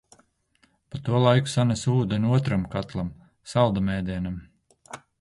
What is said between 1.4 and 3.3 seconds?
sanesu ūdeni otram katlam,